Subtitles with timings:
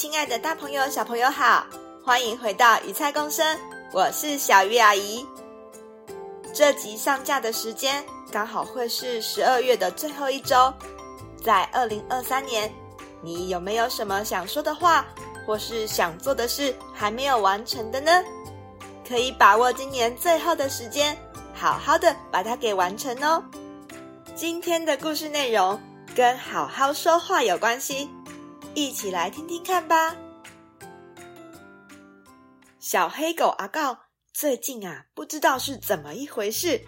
[0.00, 1.66] 亲爱的大朋友、小朋友好，
[2.02, 3.46] 欢迎回到鱼菜共生，
[3.92, 5.26] 我是小鱼阿姨。
[6.54, 10.72] 这集上架的时间刚好会是十二月的最后一周，
[11.44, 12.72] 在二零二三年，
[13.20, 15.04] 你有没有什么想说的话？
[15.46, 18.24] 或是想做的事还没有完成的呢？
[19.06, 21.14] 可以把握今年最后的时间，
[21.52, 23.44] 好好的把它给完成哦。
[24.34, 25.78] 今天的故事内容
[26.16, 28.08] 跟好好说话有关系，
[28.74, 30.14] 一起来听听看吧。
[32.78, 33.96] 小黑狗阿告
[34.32, 36.80] 最近啊，不知道是怎么一回事，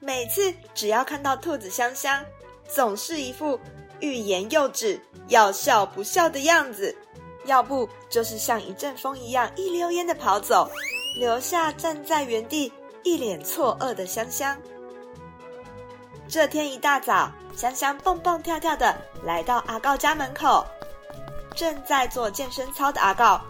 [0.00, 2.24] 每次只要看到兔子香香，
[2.66, 3.58] 总是一副
[4.00, 6.96] 欲言又止、要笑不笑的样子。
[7.44, 10.68] 要不就是像一阵风一样一溜烟的跑走，
[11.18, 12.70] 留下站在原地
[13.04, 14.54] 一脸错愕的香香。
[16.28, 18.94] 这天一大早，香香蹦蹦跳跳的
[19.24, 20.66] 来到阿告家门口，
[21.58, 23.40] 正在做健身操的阿告，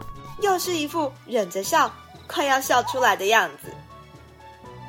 [0.41, 1.93] 又是一副忍着笑，
[2.27, 3.71] 快要笑出来的样子。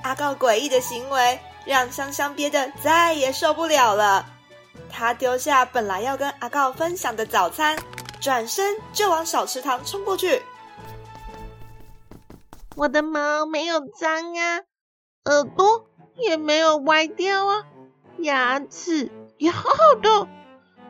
[0.03, 4.25] 阿告诡异的行为让香香憋得再也受不了了，
[4.89, 7.77] 她丢下本来要跟阿告分享的早餐。
[8.21, 10.41] 转身就往小池塘冲过去。
[12.75, 14.59] 我的毛没有脏啊，
[15.23, 15.85] 耳朵
[16.17, 17.63] 也没有歪掉啊，
[18.17, 20.27] 牙齿也好好的。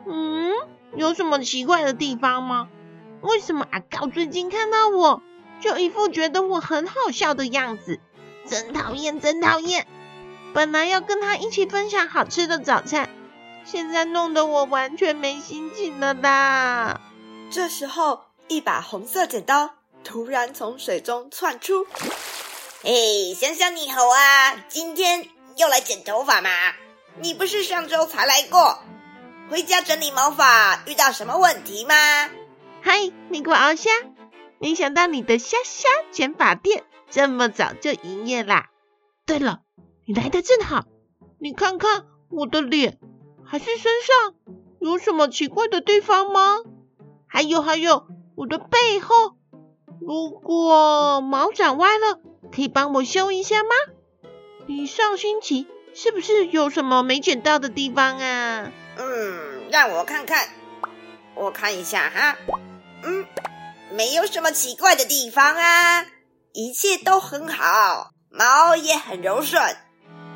[0.08, 0.52] 嗯，
[0.96, 2.68] 有什么奇怪的地方吗？
[3.22, 5.22] 为什么阿高最近看到我
[5.60, 8.00] 就一副觉得我很好笑的样子？
[8.48, 9.86] 真讨厌，真讨厌！
[10.54, 13.08] 本来要跟他一起分享好吃的早餐，
[13.64, 17.00] 现在弄得我完全没心情了啦。
[17.50, 19.70] 这时候，一把红色剪刀
[20.02, 21.86] 突然从水中窜出。
[22.82, 24.56] 嘿，香香你好啊！
[24.68, 26.48] 今天又来剪头发吗？
[27.20, 28.78] 你不是上周才来过？
[29.50, 31.92] 回家整理毛发遇到什么问题吗？
[32.82, 33.90] 嗨，蜜果鳌虾，
[34.60, 38.68] 没想到你的虾虾剪发店这么早就营业啦！
[39.26, 39.62] 对了，
[40.06, 40.84] 你来得正好，
[41.40, 43.00] 你看看我的脸
[43.44, 44.34] 还是身上
[44.80, 46.58] 有什么奇怪的地方吗？
[47.26, 48.06] 还有还有，
[48.36, 49.34] 我的背后，
[50.00, 52.20] 如果毛长歪了，
[52.54, 53.70] 可以帮我修一下吗？
[54.68, 58.72] 你上星期是不是有什么没剪到的地方啊？
[59.02, 60.46] 嗯，让我看看，
[61.34, 62.36] 我看一下哈。
[63.02, 63.24] 嗯，
[63.92, 66.04] 没有什么奇怪的地方啊，
[66.52, 69.62] 一切都很好，毛也很柔顺。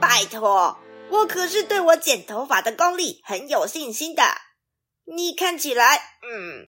[0.01, 0.79] 拜托，
[1.11, 4.23] 我可是对我剪头发的功力很有信心的。
[5.05, 6.67] 你看起来，嗯。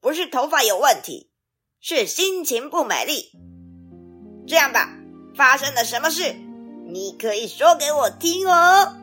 [0.00, 1.30] 不是头发有问题，
[1.80, 3.30] 是心情不美丽。
[4.48, 4.88] 这样吧，
[5.36, 6.34] 发生了什么事？
[6.88, 8.96] 你可以说给我听哦。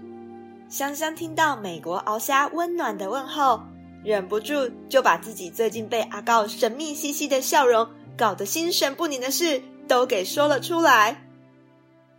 [0.69, 3.61] 香香听到美国鳌虾温暖的问候，
[4.03, 11.23] 忍不住就把自己最近被阿告神秘兮兮的笑容搞得心神不宁的事都给说了出来。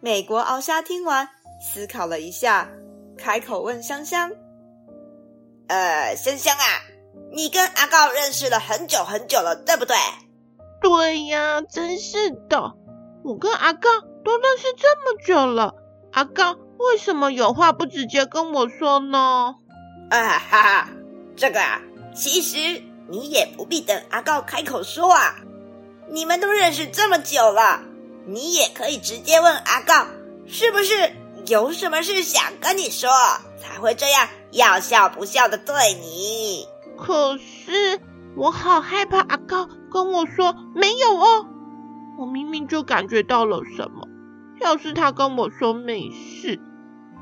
[0.00, 1.28] 美国鳌虾听完，
[1.60, 2.70] 思考了一下，
[3.18, 4.30] 开口问香香
[5.68, 6.64] ：“呃，香香啊。”
[7.30, 9.94] 你跟阿告认识了很久很久了，对不对？
[10.80, 12.72] 对呀，真是的，
[13.22, 13.88] 我跟阿告
[14.24, 15.74] 都认识这么久了，
[16.12, 19.56] 阿告为什么有话不直接跟我说呢？
[20.10, 20.88] 啊哈哈，
[21.36, 21.80] 这个啊，
[22.14, 25.36] 其实你也不必等阿告开口说啊，
[26.08, 27.82] 你们都认识这么久了，
[28.26, 30.06] 你也可以直接问阿告，
[30.46, 31.12] 是不是
[31.46, 33.10] 有什么事想跟你说，
[33.60, 36.66] 才会这样要笑不笑的对你。
[36.96, 38.00] 可是
[38.36, 41.46] 我好害怕阿告跟我说没有哦，
[42.18, 44.06] 我明明就感觉到了什么。
[44.60, 46.58] 要是他跟我说没事，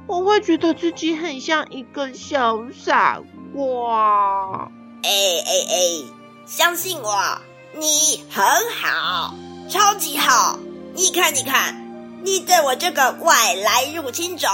[0.07, 3.21] 我会觉得自己很像一个小傻
[3.55, 4.71] 瓜。
[5.03, 6.05] 哎哎哎，
[6.47, 7.41] 相信我，
[7.75, 9.35] 你很好，
[9.69, 10.59] 超级好。
[10.95, 11.75] 你看，你看，
[12.23, 14.49] 你对我这个外来入侵种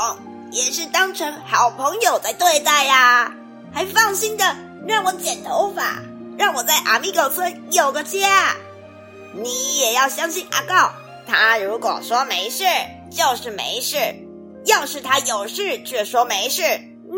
[0.50, 3.34] 也是当成好朋友在对待呀，
[3.72, 4.56] 还放心的。
[4.88, 6.02] 让我剪头发，
[6.36, 8.56] 让我在阿米狗村有个家。
[9.32, 10.92] 你也要相信阿告，
[11.26, 12.64] 他如果说没事，
[13.10, 13.98] 就是没事；
[14.64, 16.62] 要是他有事却说没事，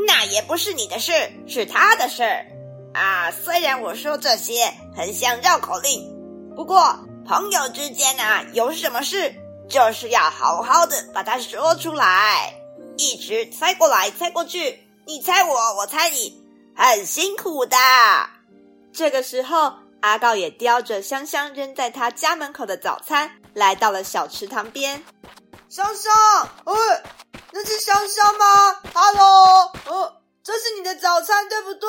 [0.06, 1.12] 那也不是你的事，
[1.46, 2.24] 是他的事。
[2.94, 6.00] 啊，虽然我说这些很像绕口令，
[6.54, 9.34] 不过朋友之间啊，有什么事
[9.68, 12.54] 就是要好好的把它说出来。
[12.96, 16.40] 一直猜过来猜过去，你猜我，我猜你，
[16.76, 17.76] 很辛苦的。
[18.92, 25.02] 这个时候，阿告也叼着香香扔在他家门口的早餐，来到了小池塘边。
[25.68, 26.12] 香香，
[26.64, 27.02] 哎，
[27.56, 30.12] 那是香香吗？Hello，哦，
[30.42, 31.88] 这是你的早餐对不对？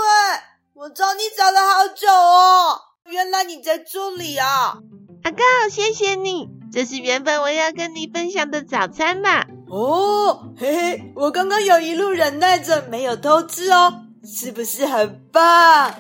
[0.76, 4.78] 我找你找了好久哦，原来你在这里啊！
[5.24, 9.44] 阿告，谢谢你，这是原本我要跟你分享的早餐嘛。
[9.68, 13.92] 哦，嘿嘿，我刚刚有一路忍耐着没有偷吃哦，
[14.24, 15.92] 是不是很棒？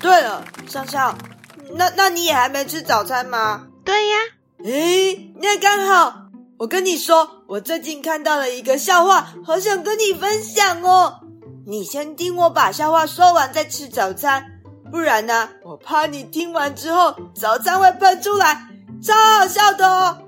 [0.00, 1.18] 对了，香香，
[1.74, 3.66] 那那你也还没吃早餐吗？
[3.84, 4.16] 对呀。
[4.64, 6.22] 诶，那刚好。
[6.58, 11.20] 我跟你说，我最近看到了一个笑话，好想跟你分享哦。
[11.66, 14.42] 你先听我把笑话说完再吃早餐，
[14.90, 18.66] 不然呢，我怕你听完之后早餐会喷出来，
[19.02, 20.18] 超好笑的哦。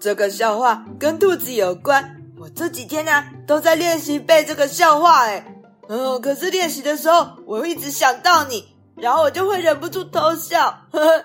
[0.00, 5.44] 这个笑话跟兔子有关，我这几天呢都在练习背这个笑话，诶
[5.88, 10.66] 嗯，可是练习的时候我会一直想到你，然后我就会忍不住偷笑。
[10.90, 11.24] 呵 呵，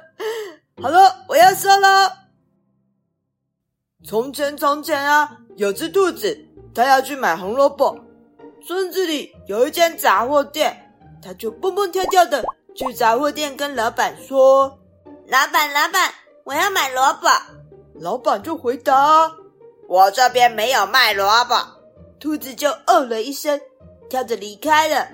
[0.84, 2.25] 好了，我要说了。
[4.08, 6.38] 从前，从前啊，有只兔子，
[6.76, 7.98] 它要去买红萝卜。
[8.64, 10.94] 村子里有一间杂货店，
[11.24, 12.44] 它就蹦蹦跳跳的
[12.76, 14.78] 去杂货店跟老板说
[15.28, 16.14] ：“老板，老板，
[16.44, 17.28] 我要买萝卜。”
[18.00, 19.32] 老板就回答
[19.90, 21.56] ：“我这边没有卖萝卜。”
[22.22, 23.60] 兔子就哦了一声，
[24.08, 25.08] 跳着离开了。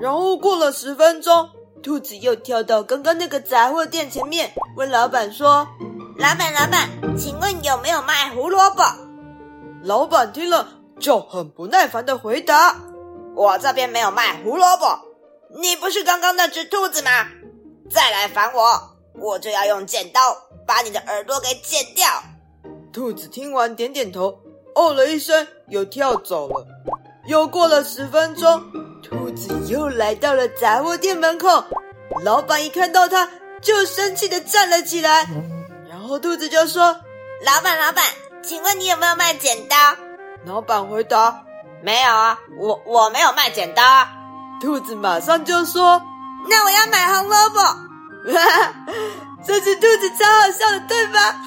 [0.00, 1.48] 然后过了十分钟，
[1.80, 5.64] 兔子又跳到刚刚那个杂货店前面，问老板说。
[6.18, 8.82] 老板，老板，请问有没有卖胡萝卜？
[9.82, 10.68] 老板听了
[11.00, 12.76] 就很不耐烦的回答
[13.34, 14.98] ：“我这边没有卖胡萝卜。
[15.60, 17.10] 你不是刚刚那只兔子吗？
[17.90, 20.20] 再来烦我，我就要用剪刀
[20.66, 22.06] 把你的耳朵给剪掉。”
[22.92, 24.38] 兔子听完点点头，
[24.74, 26.66] 哦了一声，又跳走了。
[27.26, 28.62] 又过了十分钟，
[29.02, 31.64] 兔子又来到了杂货店门口。
[32.22, 33.28] 老板一看到他，
[33.62, 35.26] 就生气的站了起来。
[36.12, 36.82] 然后兔子就说
[37.42, 38.04] ：“老板，老板，
[38.42, 39.74] 请问你有没有卖剪刀？”
[40.44, 41.42] 老板回答
[41.82, 44.12] ：“没有啊，我我没有卖剪刀啊。”
[44.60, 46.02] 兔子马上就说
[46.50, 47.60] ：“那我要买红萝卜。”
[48.30, 48.74] 哈哈，
[49.42, 51.40] 这只兔子超好笑的，对吧？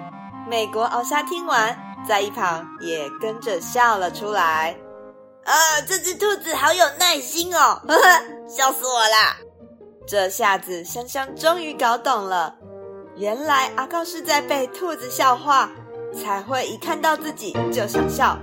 [0.48, 1.78] 美国奥莎听完，
[2.08, 4.74] 在一旁也跟着笑了出来。
[5.44, 5.52] 啊，
[5.86, 9.36] 这只兔子好有耐心哦，呵呵，笑死我啦！
[10.06, 12.54] 这下子香香终于搞懂了。
[13.18, 15.68] 原来阿告是在被兔子笑话，
[16.14, 18.38] 才会一看到自己就想笑。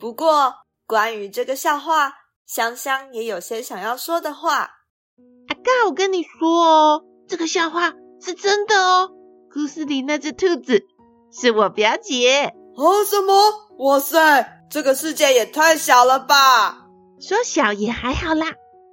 [0.00, 0.54] 不过，
[0.86, 2.14] 关于这个笑话，
[2.46, 4.70] 香香也有些想要说的话。
[5.48, 9.10] 阿告，我跟你说哦，这个笑话是真的哦。
[9.52, 10.84] 故事里那只兔子
[11.30, 12.54] 是我表姐。
[12.76, 13.34] 哦，什么？
[13.78, 16.86] 哇塞，这个世界也太小了吧！
[17.20, 18.46] 说小也还好啦，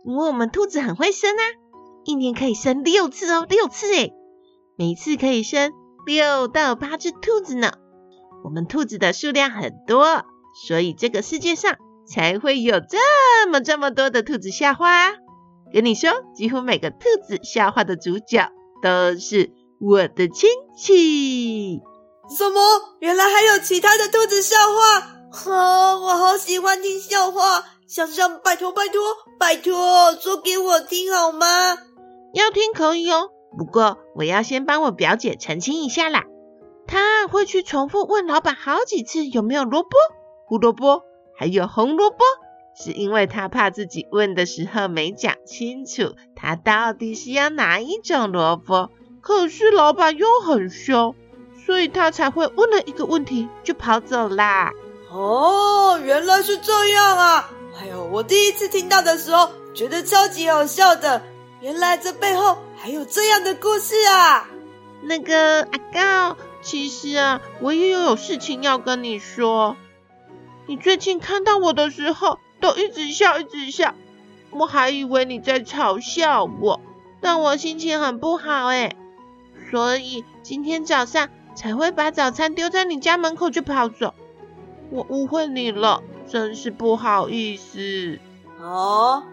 [0.03, 1.43] 因为我们兔子很会生啊，
[2.03, 4.13] 一年可以生六次哦，六次诶
[4.77, 5.71] 每次可以生
[6.05, 7.71] 六到八只兔子呢。
[8.43, 10.23] 我们兔子的数量很多，
[10.67, 15.13] 所以这个世界上才会有这么这么多的兔子笑话。
[15.73, 18.51] 跟你说，几乎每个兔子笑话的主角
[18.83, 21.81] 都是我的亲戚。
[22.29, 22.59] 什么？
[22.99, 25.51] 原来还有其他的兔子笑话？
[25.51, 27.63] 哦，我好喜欢听笑话。
[27.87, 29.01] 想象，拜托拜托
[29.39, 31.47] 拜托，说给我听好吗？
[32.33, 33.29] 要听可以哦。
[33.57, 36.25] 不过我要先帮我表姐澄清一下啦，
[36.87, 39.89] 她会去重复问老板好几次有没有萝卜、
[40.45, 41.03] 胡萝卜，
[41.35, 42.17] 还有红萝卜，
[42.75, 48.89] 是因为她怕自己问的时候没讲清楚，她到底是要哪一种萝卜。
[49.21, 51.15] 可是老板又很凶，
[51.65, 54.71] 所以她才会问了一个问题就跑走啦。
[55.09, 57.49] 哦，原来是这样啊！
[57.79, 61.21] 哎呦，我第一次听到的时候觉得超级好笑的。
[61.61, 64.47] 原来这背后还有这样的故事啊！
[65.01, 69.75] 那个阿高，其实啊，我也有有事情要跟你说。
[70.67, 73.93] 你最近看到我的时候，都一直笑，一直笑，
[74.51, 76.81] 我还以为你在嘲笑我，
[77.21, 78.95] 但我心情很不好诶，
[79.69, 84.13] 所以今天早上才会把早餐丢在你家门口就跑走。
[84.89, 88.19] 我误会你了，真是不好意思。
[88.59, 89.23] 哦。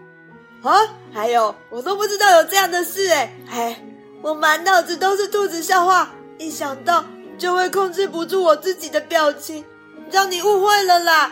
[0.63, 0.79] 啊，
[1.13, 3.83] 还有，我都不知道有这样的事诶，哎，
[4.21, 7.03] 我满脑子都是兔子笑话，一想到
[7.37, 9.63] 就会控制不住我自己的表情，
[10.09, 11.31] 让你误会了啦。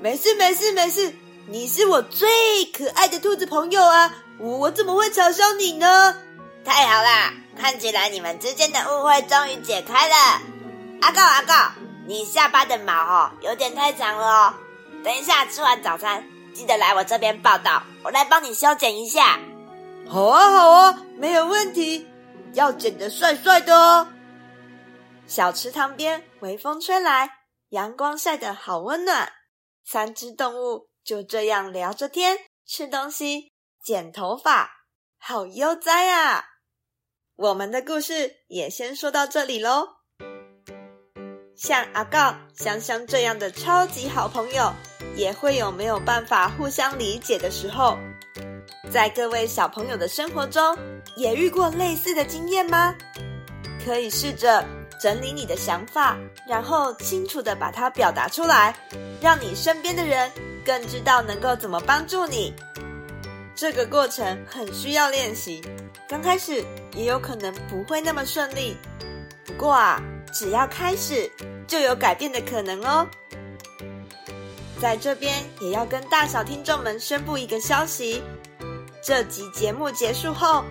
[0.00, 1.14] 没事没事没事，
[1.46, 2.28] 你是我最
[2.72, 6.16] 可爱的兔子朋友啊，我怎么会嘲笑你呢？
[6.64, 10.14] 太好啦，看起来你们之间的误会终于解开了。
[11.02, 11.54] 阿告阿告，
[12.06, 14.54] 你下巴的毛哦有点太长了哦。
[15.04, 19.38] 等一下吃完早餐，记得来我这边报道，我来帮你修剪一下。
[20.08, 22.06] 好啊好啊，没有问题，
[22.52, 24.06] 要剪得帅帅的哦。
[25.26, 27.28] 小池塘边，微风吹来，
[27.70, 29.32] 阳光晒得好温暖。
[29.84, 34.70] 三只动物就这样聊着天，吃东西，剪头发，
[35.18, 36.44] 好悠哉啊！
[37.36, 39.88] 我们的故事也先说到这里喽。
[41.56, 44.72] 像阿告、香香这样的超级好朋友，
[45.14, 47.98] 也会有没有办法互相理解的时候。
[48.90, 50.76] 在各位小朋友的生活中，
[51.16, 52.94] 也遇过类似的经验吗？
[53.84, 54.64] 可以试着
[55.00, 56.16] 整理你的想法，
[56.48, 58.74] 然后清楚地把它表达出来，
[59.20, 60.30] 让你身边的人
[60.64, 62.54] 更知道能够怎么帮助你。
[63.56, 65.62] 这个过程很需要练习，
[66.08, 68.76] 刚开始也有可能不会那么顺利。
[69.44, 70.00] 不过啊，
[70.32, 71.30] 只要开始，
[71.66, 73.06] 就有改变的可能哦。
[74.80, 78.22] 在这边也要跟大小听众们宣布一个消息。
[79.02, 80.64] 这集节目结束后，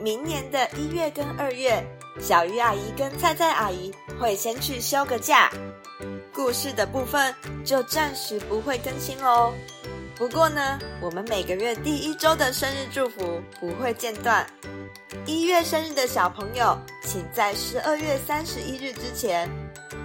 [0.00, 1.84] 明年的一月跟二月，
[2.20, 5.50] 小鱼阿姨跟菜菜阿姨会先去休个假，
[6.32, 9.52] 故事的部分就暂时不会更新喽。
[10.14, 14.46] 不过呢，我们每个月第一周的生日祝福不会间断。
[15.24, 19.48] 一月生日的小朋友，请在十二月三十一日之前；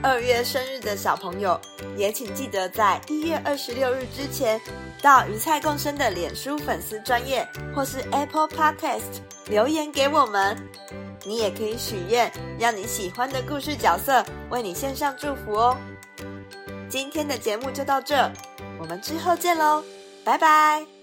[0.01, 1.59] 二月生日的小朋友，
[1.95, 4.59] 也请记得在一月二十六日之前。
[5.01, 10.57] 到鱼菜共生的脸书粉丝专页或是 Apple Podcast 留言给我们，
[11.23, 15.77] 你也可以许愿，让你喜欢的故事角色为你献上祝福哦。
[16.89, 18.31] 今天的节目就到这，
[18.79, 19.83] 我们之后见喽，
[20.23, 20.94] 拜拜。